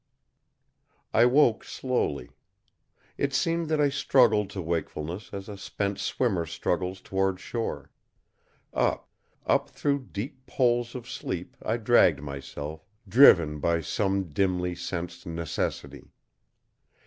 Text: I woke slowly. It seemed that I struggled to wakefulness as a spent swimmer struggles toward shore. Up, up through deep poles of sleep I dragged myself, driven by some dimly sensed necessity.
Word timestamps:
I 1.13 1.25
woke 1.27 1.63
slowly. 1.63 2.31
It 3.19 3.35
seemed 3.35 3.69
that 3.69 3.79
I 3.79 3.89
struggled 3.89 4.49
to 4.49 4.59
wakefulness 4.59 5.29
as 5.31 5.47
a 5.47 5.55
spent 5.59 5.99
swimmer 5.99 6.47
struggles 6.47 7.01
toward 7.01 7.39
shore. 7.39 7.91
Up, 8.73 9.11
up 9.45 9.69
through 9.69 10.07
deep 10.11 10.43
poles 10.47 10.95
of 10.95 11.07
sleep 11.07 11.55
I 11.63 11.77
dragged 11.77 12.19
myself, 12.23 12.83
driven 13.07 13.59
by 13.59 13.81
some 13.81 14.29
dimly 14.29 14.73
sensed 14.73 15.27
necessity. 15.27 16.09